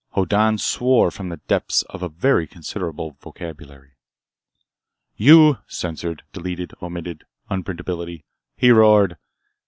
[0.01, 3.97] V Hoddan swore from the depths of a very considerable vocabulary.
[5.15, 8.23] "You (censored)—(deleted)—(omitted)—(unprintability)",
[8.57, 9.17] he roared.